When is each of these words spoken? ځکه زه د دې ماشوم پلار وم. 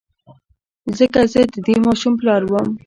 ځکه 0.97 1.19
زه 1.31 1.41
د 1.53 1.55
دې 1.65 1.75
ماشوم 1.85 2.13
پلار 2.19 2.41
وم. 2.47 2.69